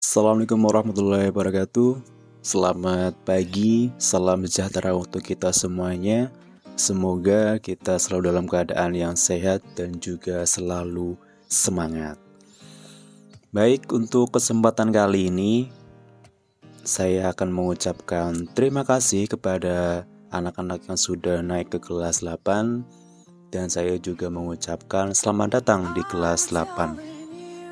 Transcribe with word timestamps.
Assalamualaikum 0.00 0.64
warahmatullahi 0.64 1.28
wabarakatuh. 1.28 2.00
Selamat 2.40 3.12
pagi, 3.20 3.92
salam 4.00 4.48
sejahtera 4.48 4.96
untuk 4.96 5.20
kita 5.20 5.52
semuanya. 5.52 6.32
Semoga 6.72 7.60
kita 7.60 8.00
selalu 8.00 8.32
dalam 8.32 8.48
keadaan 8.48 8.96
yang 8.96 9.12
sehat 9.12 9.60
dan 9.76 10.00
juga 10.00 10.48
selalu 10.48 11.20
semangat. 11.52 12.16
Baik, 13.52 13.92
untuk 13.92 14.32
kesempatan 14.32 14.88
kali 14.88 15.28
ini 15.28 15.68
saya 16.80 17.28
akan 17.36 17.52
mengucapkan 17.52 18.48
terima 18.56 18.88
kasih 18.88 19.28
kepada 19.28 20.08
anak-anak 20.32 20.80
yang 20.88 20.96
sudah 20.96 21.44
naik 21.44 21.76
ke 21.76 21.76
kelas 21.76 22.24
8 22.24 23.52
dan 23.52 23.68
saya 23.68 24.00
juga 24.00 24.32
mengucapkan 24.32 25.12
selamat 25.12 25.60
datang 25.60 25.92
di 25.92 26.00
kelas 26.08 26.48
8 26.48 27.20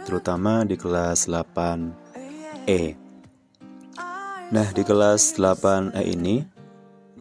terutama 0.04 0.64
di 0.64 0.76
kelas 0.76 1.24
8 1.29 2.07
E. 2.68 2.92
Nah, 4.52 4.68
di 4.76 4.84
kelas 4.84 5.40
8E 5.40 6.04
ini 6.04 6.45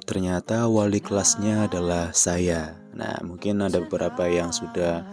ternyata 0.04 0.68
wali 0.68 1.00
kelasnya 1.00 1.72
adalah 1.72 2.12
saya. 2.12 2.76
Nah, 2.92 3.16
mungkin 3.24 3.64
ada 3.64 3.80
beberapa 3.80 4.28
yang 4.28 4.52
sudah 4.52 5.08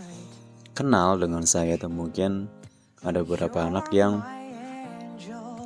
kenal 0.75 1.23
dengan 1.23 1.47
saya 1.47 1.79
atau 1.79 1.87
mungkin 1.87 2.51
ada 3.07 3.23
beberapa 3.23 3.63
anak 3.63 3.95
yang 3.95 4.27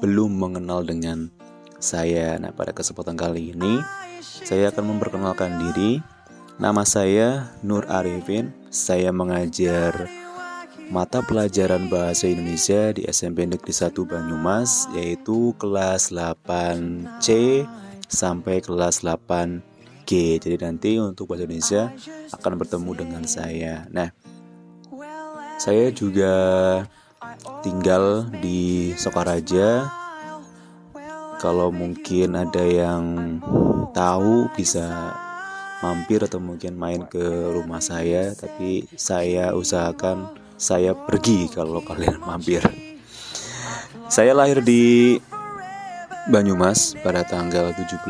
belum 0.04 0.36
mengenal 0.36 0.84
dengan 0.84 1.32
saya. 1.80 2.36
Nah, 2.36 2.52
pada 2.52 2.76
kesempatan 2.76 3.16
kali 3.16 3.56
ini 3.56 3.80
saya 4.20 4.68
akan 4.68 4.96
memperkenalkan 4.96 5.56
diri. 5.64 6.04
Nama 6.60 6.84
saya 6.84 7.56
Nur 7.64 7.88
Arifin. 7.88 8.52
Saya 8.68 9.16
mengajar 9.16 10.27
mata 10.88 11.20
pelajaran 11.20 11.92
bahasa 11.92 12.32
Indonesia 12.32 12.96
di 12.96 13.04
SMP 13.04 13.44
Negeri 13.44 13.72
1 13.76 13.92
Banyumas 14.08 14.88
yaitu 14.96 15.52
kelas 15.60 16.08
8C 16.08 17.28
sampai 18.08 18.64
kelas 18.64 19.04
8G. 19.04 20.40
Jadi 20.40 20.56
nanti 20.56 20.96
untuk 20.96 21.28
bahasa 21.28 21.44
Indonesia 21.44 21.92
akan 22.32 22.52
bertemu 22.56 22.90
dengan 22.96 23.22
saya. 23.28 23.84
Nah, 23.92 24.08
saya 25.60 25.92
juga 25.92 26.34
tinggal 27.60 28.32
di 28.40 28.96
Sokaraja. 28.96 29.92
Kalau 31.38 31.68
mungkin 31.68 32.32
ada 32.32 32.64
yang 32.64 33.04
tahu 33.92 34.48
bisa 34.56 35.14
mampir 35.84 36.24
atau 36.24 36.40
mungkin 36.42 36.74
main 36.74 37.04
ke 37.06 37.54
rumah 37.54 37.78
saya, 37.78 38.34
tapi 38.34 38.88
saya 38.98 39.54
usahakan 39.54 40.47
saya 40.58 40.92
pergi 40.92 41.46
kalau 41.54 41.78
kalian 41.80 42.18
mampir. 42.26 42.60
Saya 44.10 44.34
lahir 44.34 44.58
di 44.60 45.16
Banyumas 46.28 46.92
pada 47.00 47.24
tanggal 47.24 47.72
17 47.72 48.04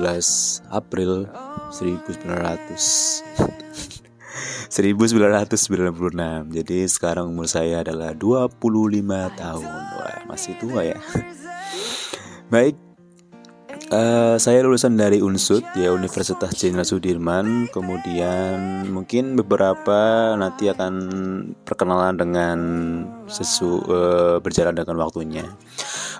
April 0.74 1.30
1900 1.70 2.24
1996 4.72 6.50
Jadi 6.56 6.78
sekarang 6.90 7.30
umur 7.30 7.46
saya 7.46 7.86
adalah 7.86 8.16
25 8.16 8.58
tahun. 9.38 9.82
Wah 9.94 10.18
masih 10.26 10.56
tua 10.58 10.82
ya. 10.82 10.98
Baik 12.52 12.87
Uh, 13.88 14.36
saya 14.36 14.60
lulusan 14.60 15.00
dari 15.00 15.24
Unsud 15.24 15.64
ya 15.72 15.88
Universitas 15.96 16.52
Jenderal 16.60 16.84
Sudirman. 16.84 17.72
Kemudian 17.72 18.84
mungkin 18.92 19.32
beberapa 19.32 20.32
nanti 20.36 20.68
akan 20.68 20.92
perkenalan 21.64 22.20
dengan 22.20 22.58
sesu 23.32 23.80
uh, 23.88 24.44
berjalan 24.44 24.76
dengan 24.76 25.00
waktunya. 25.00 25.48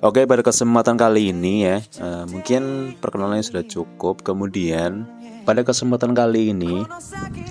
Oke 0.00 0.24
pada 0.24 0.40
kesempatan 0.40 0.96
kali 0.96 1.28
ini 1.28 1.68
ya 1.68 1.76
uh, 2.00 2.24
mungkin 2.32 2.96
perkenalannya 3.04 3.44
sudah 3.44 3.64
cukup. 3.68 4.24
Kemudian 4.24 5.04
pada 5.44 5.60
kesempatan 5.60 6.16
kali 6.16 6.56
ini 6.56 6.88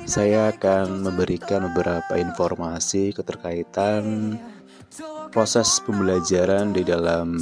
saya 0.09 0.49
akan 0.49 1.05
memberikan 1.05 1.69
beberapa 1.69 2.17
informasi 2.17 3.13
keterkaitan 3.13 4.33
proses 5.29 5.77
pembelajaran 5.85 6.73
di 6.73 6.81
dalam 6.81 7.37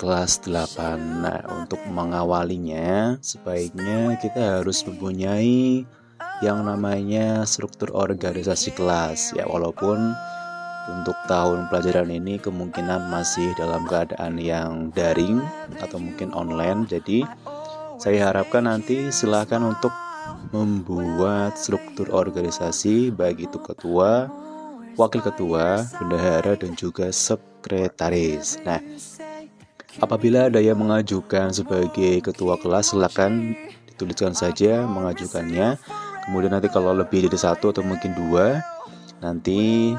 kelas 0.00 0.40
8. 0.48 1.20
Nah, 1.20 1.44
untuk 1.52 1.84
mengawalinya, 1.92 3.20
sebaiknya 3.20 4.16
kita 4.16 4.64
harus 4.64 4.80
mempunyai 4.88 5.84
yang 6.40 6.64
namanya 6.64 7.44
struktur 7.44 7.92
organisasi 7.92 8.72
kelas 8.72 9.36
ya 9.36 9.44
walaupun 9.44 10.16
untuk 10.88 11.16
tahun 11.28 11.68
pelajaran 11.68 12.08
ini 12.08 12.40
kemungkinan 12.40 13.12
masih 13.12 13.52
dalam 13.60 13.84
keadaan 13.84 14.40
yang 14.40 14.88
daring 14.96 15.44
atau 15.84 16.00
mungkin 16.00 16.32
online 16.32 16.88
jadi 16.88 17.28
saya 18.00 18.32
harapkan 18.32 18.64
nanti 18.64 19.12
silahkan 19.12 19.60
untuk 19.60 19.92
membuat 20.56 21.60
struktur 21.60 22.08
organisasi 22.08 23.12
baik 23.12 23.52
itu 23.52 23.60
ketua, 23.60 24.32
wakil 24.96 25.20
ketua, 25.20 25.84
bendahara 26.00 26.56
dan 26.56 26.72
juga 26.72 27.12
sekretaris. 27.12 28.56
Nah, 28.64 28.80
Apabila 29.98 30.46
ada 30.46 30.62
yang 30.62 30.78
mengajukan 30.78 31.50
sebagai 31.50 32.22
ketua 32.22 32.54
kelas, 32.62 32.94
silakan 32.94 33.58
dituliskan 33.90 34.38
saja 34.38 34.86
mengajukannya. 34.86 35.74
Kemudian 36.30 36.54
nanti 36.54 36.70
kalau 36.70 36.94
lebih 36.94 37.26
dari 37.26 37.34
satu 37.34 37.74
atau 37.74 37.82
mungkin 37.82 38.14
dua, 38.14 38.62
nanti 39.18 39.90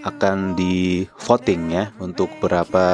akan 0.00 0.56
di 0.56 1.04
voting 1.20 1.68
ya 1.74 1.90
untuk 2.00 2.32
berapa 2.40 2.86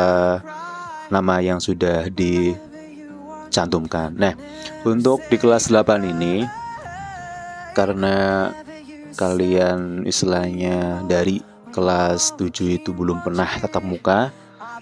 nama 1.14 1.38
yang 1.38 1.62
sudah 1.62 2.10
dicantumkan. 2.10 4.18
Nah, 4.18 4.34
untuk 4.82 5.22
di 5.30 5.38
kelas 5.38 5.70
8 5.70 6.02
ini 6.02 6.42
karena 7.78 8.50
kalian 9.14 10.02
istilahnya 10.02 11.06
dari 11.06 11.38
kelas 11.70 12.34
7 12.34 12.82
itu 12.82 12.90
belum 12.90 13.22
pernah 13.22 13.46
tatap 13.62 13.86
muka 13.86 14.34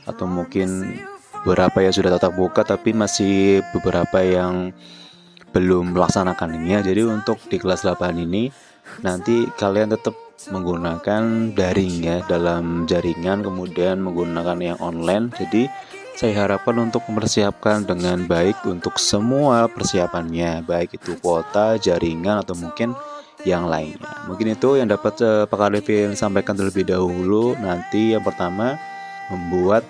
atau 0.08 0.24
mungkin 0.24 0.96
beberapa 1.42 1.82
yang 1.82 1.94
sudah 1.94 2.10
tatap 2.18 2.38
muka 2.38 2.62
tapi 2.62 2.94
masih 2.94 3.62
beberapa 3.74 4.22
yang 4.22 4.70
belum 5.52 5.92
melaksanakan 5.92 6.56
ini 6.56 6.78
ya. 6.78 6.80
Jadi 6.80 7.02
untuk 7.06 7.38
di 7.46 7.60
kelas 7.60 7.84
8 7.84 8.16
ini 8.18 8.48
nanti 9.04 9.46
kalian 9.58 9.92
tetap 9.94 10.16
menggunakan 10.50 11.54
daring 11.54 12.02
ya 12.02 12.16
dalam 12.26 12.88
jaringan 12.88 13.46
kemudian 13.46 14.00
menggunakan 14.02 14.58
yang 14.58 14.78
online. 14.82 15.30
Jadi 15.36 15.68
saya 16.16 16.44
harapkan 16.44 16.76
untuk 16.80 17.04
mempersiapkan 17.08 17.86
dengan 17.88 18.24
baik 18.28 18.64
untuk 18.68 19.00
semua 19.00 19.68
persiapannya 19.70 20.64
baik 20.66 20.98
itu 21.00 21.16
kuota, 21.20 21.78
jaringan 21.78 22.42
atau 22.42 22.56
mungkin 22.58 22.92
yang 23.42 23.66
lainnya. 23.66 24.22
Mungkin 24.30 24.54
itu 24.54 24.78
yang 24.78 24.90
dapat 24.90 25.18
uh, 25.24 25.44
Pak 25.50 25.72
Arifin 25.72 26.14
sampaikan 26.14 26.54
terlebih 26.54 26.86
dahulu. 26.86 27.58
Nanti 27.58 28.14
yang 28.14 28.22
pertama 28.22 28.78
membuat 29.32 29.82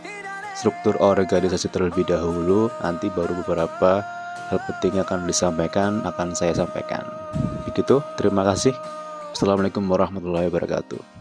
struktur 0.57 0.97
organisasi 1.01 1.69
terlebih 1.73 2.09
dahulu 2.09 2.69
nanti 2.81 3.09
baru 3.13 3.33
beberapa 3.45 4.05
hal 4.49 4.59
penting 4.69 5.01
akan 5.01 5.25
disampaikan 5.25 6.05
akan 6.05 6.37
saya 6.37 6.53
sampaikan. 6.53 7.05
Begitu 7.69 8.05
terima 8.21 8.45
kasih. 8.45 8.77
Assalamualaikum 9.33 9.85
warahmatullahi 9.89 10.53
wabarakatuh 10.53 11.12